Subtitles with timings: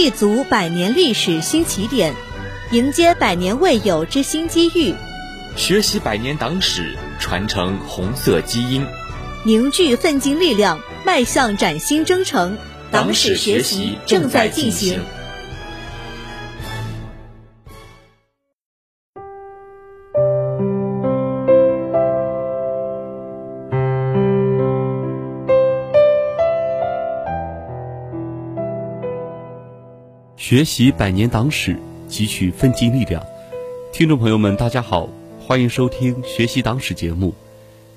[0.00, 2.14] 立足百年历史新起点，
[2.70, 4.94] 迎接百年未有之新机遇，
[5.56, 8.86] 学习百年党史，传承红色基因，
[9.44, 12.56] 凝聚奋进力量，迈向崭新征程。
[12.90, 14.98] 党史学习正在进行。
[30.50, 31.76] 学习百年党史，
[32.08, 33.24] 汲取奋进力量。
[33.92, 35.08] 听众朋友们，大家好，
[35.38, 37.32] 欢迎收听《学习党史》节目。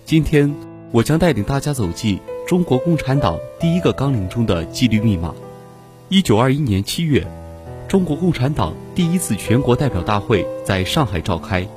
[0.06, 0.54] 今天，
[0.92, 5.34] 我将带领大家走进中国共产党第一个纲领中的纪律密码。
[6.10, 7.26] 一九二一年七月，
[7.88, 11.68] 中国共产党第一次全国代表大会在上海召开，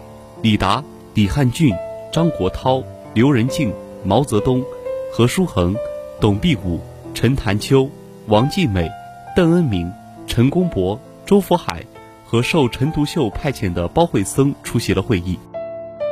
[0.42, 0.84] 李达、
[1.14, 1.74] 李汉俊、
[2.12, 2.84] 张国焘、
[3.14, 3.72] 刘仁静、
[4.04, 4.62] 毛泽东、
[5.10, 5.74] 何书衡、
[6.20, 6.78] 董必武、
[7.14, 7.88] 陈潭秋、
[8.26, 8.90] 王尽美、
[9.34, 9.90] 邓恩铭。
[10.36, 11.82] 陈公博、周佛海
[12.26, 15.38] 和受陈独秀派遣的包惠僧出席了会议，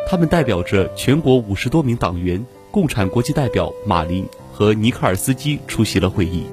[0.08, 2.42] 他们代表着全国五十多名党员。
[2.70, 6.46] 共产国际代表马林和尼克尔斯基出席了会议。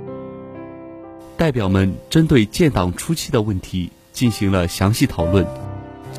[1.38, 5.48] 代表们针对建党初期的问题进行了详细讨论，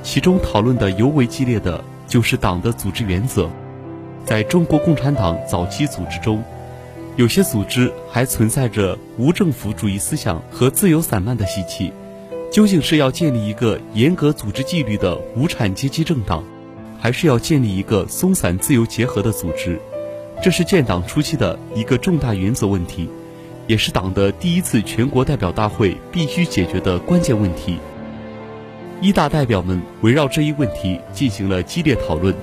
[0.03, 3.51] 其中讨论的尤为激烈的就是党的组织原则。
[4.25, 6.43] 在中国共产党早期组织中，
[7.17, 11.93] 有些组织还存在着无政府主义思想和自由散漫的习气。
[12.51, 16.45] 究竟是要建立一个严格组织纪律的无产阶级政党，
[17.01, 19.81] 还是要建立一个松散自由结合的组织？
[20.43, 23.09] 这是建党初期的一个重大原则问题，
[23.67, 27.79] 也是党的第一次全国代表大会必须解决的关键问题。
[29.01, 32.35] 一大代表们围绕这一问题进行了激烈讨论。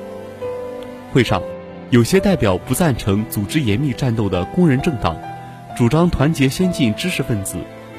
[1.11, 1.39] 会上。
[1.91, 5.17] 有些代表不赞成组织严密战斗的工人政党，
[5.75, 7.55] 主张团结先进知识分子，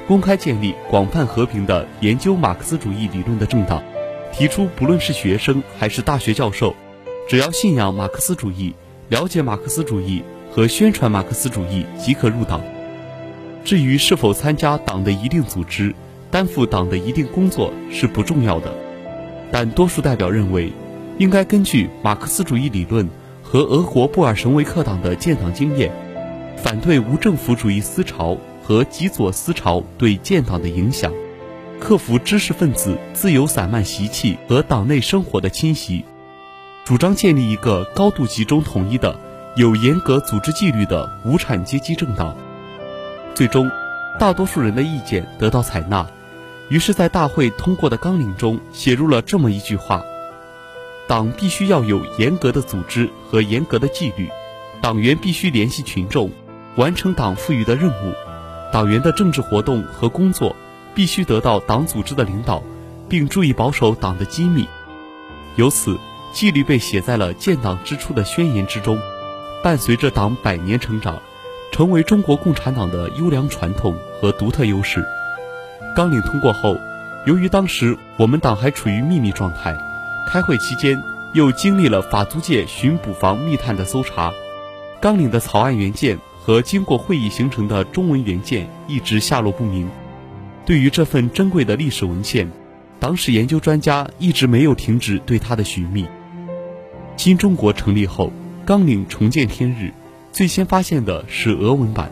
[0.06, 3.82] 公开建立广泛和平的研究马克思主义理论的政党，
[4.32, 6.72] 提出不论是学生还是大学教授，
[7.28, 8.72] 只要信仰马克思主义、
[9.08, 10.22] 了解马克思主义
[10.52, 12.60] 和宣传马克思主义即可入党。
[13.64, 15.92] 至于是否参加党的一定组织、
[16.30, 18.72] 担负党的一定工作是不重要的，
[19.50, 20.72] 但多数代表认为，
[21.18, 23.10] 应该根据马克思主义理论。
[23.50, 25.90] 和俄国布尔什维克党的建党经验，
[26.56, 31.12] 反对无政府主义思潮和极左思潮对建党的影响，
[31.80, 36.04] 克服知识分子自由散漫习气和党内生活的侵袭，
[36.84, 39.18] 主张建立一个高度集中统一的、
[39.56, 42.36] 有严格组织纪律的无产阶级政党。
[43.34, 43.68] 最终，
[44.20, 46.06] 大多数人的意见得到采纳，
[46.68, 50.04] 于是，在大会通过的纲领中写入了这么一句话。
[51.10, 54.28] 党必须要有严格的组织和严格的纪律，
[54.80, 56.30] 党员必须联系群众，
[56.76, 58.14] 完成党赋予的任务。
[58.72, 60.54] 党员的政治活动和工作
[60.94, 62.62] 必须得到党组织的领导，
[63.08, 64.68] 并注意保守党的机密。
[65.56, 65.98] 由此，
[66.32, 68.96] 纪律被写在了建党之初的宣言之中，
[69.64, 71.20] 伴随着党百年成长，
[71.72, 75.04] 成为中国共产党的优良传统和独特优势。
[75.96, 76.76] 纲领通过后，
[77.26, 79.76] 由于当时我们党还处于秘密状态。
[80.28, 81.00] 开会期间，
[81.34, 84.32] 又经历了法租界巡捕房密探的搜查，
[85.00, 89.88] 纲领的草案原件和经过会议形成的中文原件一直下落不明。
[90.64, 92.48] 对于这份珍贵的历史文献，
[93.00, 96.06] 党史研究专家一直没有停止对它的寻觅。
[97.16, 98.32] 新中国成立后，
[98.64, 99.92] 纲领重见天日，
[100.30, 102.10] 最先发现的是俄文版。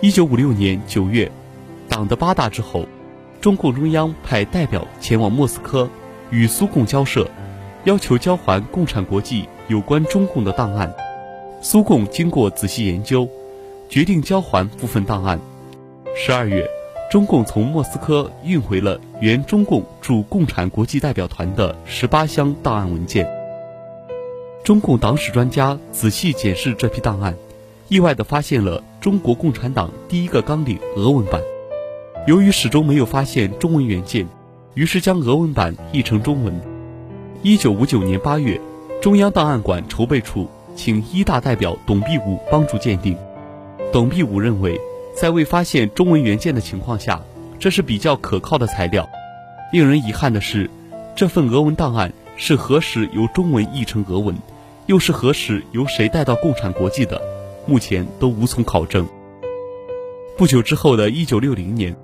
[0.00, 1.30] 一九五六年九月，
[1.88, 2.86] 党的八大之后，
[3.40, 5.88] 中共中央派代表前往莫斯科。
[6.32, 7.28] 与苏共交涉，
[7.84, 10.90] 要求交还共产国际有关中共的档案。
[11.60, 13.28] 苏共经过仔细研究，
[13.90, 15.38] 决定交还部分档案。
[16.16, 16.66] 十二月，
[17.10, 23.28] 中共从莫斯科运回了原中共驻共产国际代表团的十八箱档案文件。
[24.64, 27.36] 中共党史专家仔细检视这批档案，
[27.88, 31.42] 意外地发现了中国共产党第一个纲领俄文版。
[32.26, 34.26] 由于始终没有发现中文原件。
[34.74, 36.60] 于是将俄文版译成中文。
[37.42, 38.58] 一九五九年八月，
[39.02, 43.14] 中央档案馆筹备处请一大代表董必武帮助鉴定。
[43.92, 44.80] 董必武认为，
[45.14, 47.20] 在未发现中文原件的情况下，
[47.58, 49.06] 这是比较可靠的材料。
[49.74, 50.70] 令人遗憾的是，
[51.14, 54.34] 这份俄文档案是何时由中文译成俄文，
[54.86, 57.20] 又是何时由谁带到共产国际的，
[57.66, 59.06] 目前都无从考证。
[60.38, 61.94] 不久之后的一九六零年，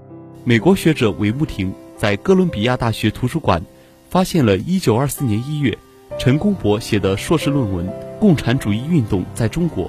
[0.44, 1.72] 美国学者韦慕廷。
[1.98, 3.60] 在哥伦比亚大学图书馆，
[4.08, 5.76] 发现了1924年1月
[6.16, 7.88] 陈公博写的硕士论文
[8.20, 9.86] 《共产主义运动在中国》，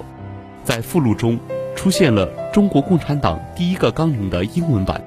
[0.64, 1.40] 在附录中
[1.76, 5.04] 出现了中国共产党第一个纲领的英文版，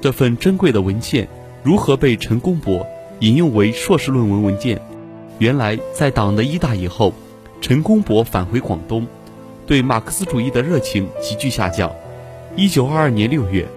[0.00, 1.28] 这份珍贵的文件
[1.62, 2.84] 如何被陈公博
[3.20, 4.82] 引用为硕士论文文件？
[5.38, 7.14] 原来，在党的一大以后，
[7.60, 9.06] 陈公博返回广东，
[9.64, 11.92] 对马克思主义的热情急剧下降。
[12.56, 13.68] 一九二二年六月，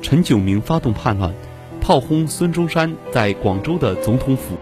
[0.00, 1.34] 陈炯明发动叛乱，
[1.84, 4.56] 炮轰孙中山在广州的总统府。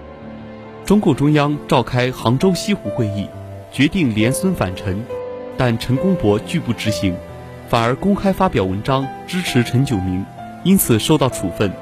[0.84, 3.28] 中共中央召开杭州西湖会议，
[3.70, 5.00] 决定联孙反陈，
[5.56, 7.14] 但陈公博拒不执行，
[7.68, 10.26] 反而公开发表文章支持陈炯明。
[10.64, 11.72] 因此受到处分。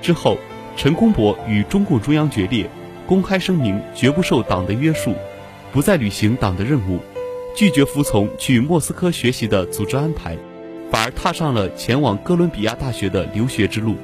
[0.00, 0.38] 之后，
[0.78, 2.66] 陈公博与中共中央决裂，
[3.06, 5.12] 公开声明绝不受党的约束，
[5.74, 7.00] 不再履行党的任务，
[7.54, 10.38] 拒绝服从去莫斯科学习的组织安排，
[10.90, 13.96] 反而踏上了前往哥伦比亚大学的留学之路。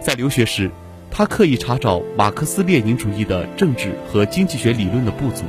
[0.00, 0.70] 在留学时，
[1.10, 5.44] 他刻意查找马克思列宁主义的政治和经济学理论的不足，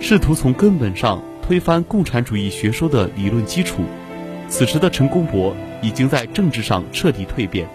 [0.00, 3.82] 试图从根本上推翻共产主义学说的理论基础。
[4.48, 5.54] 此时的陈公博。
[5.82, 7.66] 已经在政治上彻底蜕变，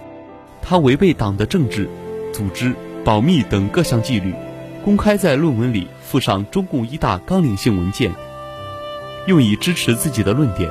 [0.61, 1.89] 他违背党的政治、
[2.31, 4.31] 组织、保密等各项纪律，
[4.83, 8.13] 公开在论文里附上中共一大纲领性文件，
[9.25, 10.69] 用以支持自己的论点。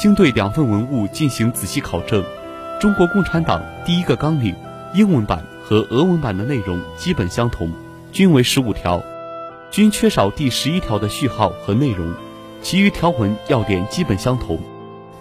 [0.00, 2.24] 经对两份文物进行仔细考证，
[2.80, 4.54] 中国共产党第一个纲领
[4.92, 7.72] 英文版和俄文版的内容基本相同，
[8.12, 9.02] 均为十五条，
[9.70, 12.12] 均缺少第十一条的序号和内容，
[12.62, 14.60] 其余条文要点基本相同。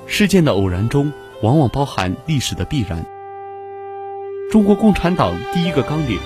[0.06, 3.06] 事件的偶然中，往往包含历史的必然。
[4.52, 6.20] 中国共产党第一个纲领，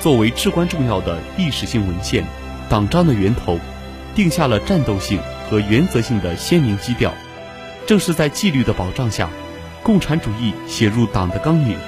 [0.00, 2.24] 作为至关重要的历史性文献，
[2.68, 3.58] 党章的源头，
[4.14, 5.18] 定下了战斗性
[5.50, 7.12] 和原则性的鲜明基调。
[7.86, 9.28] 正是在纪律的保障下，
[9.84, 11.78] 共产主义写入党的纲领，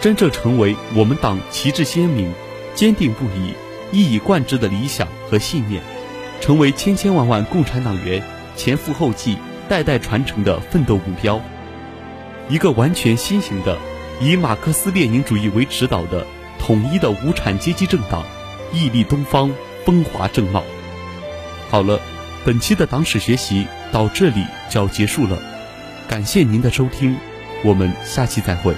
[0.00, 2.32] 真正成为我们党旗帜鲜明、
[2.74, 3.52] 坚定不移、
[3.92, 5.82] 一以贯之的理想和信念，
[6.40, 8.22] 成为千千万万共产党员
[8.56, 9.36] 前赴后继。
[9.68, 11.42] 代代传承的奋斗目标，
[12.48, 13.76] 一个完全新型的
[14.18, 16.26] 以马克思列宁主义为指导的
[16.58, 18.24] 统一的无产阶级政党，
[18.72, 19.52] 屹立东方，
[19.84, 20.64] 风华正茂。
[21.68, 22.00] 好了，
[22.46, 25.38] 本期的党史学习到这里就要结束了，
[26.08, 27.14] 感谢您的收听，
[27.62, 28.74] 我们下期再会。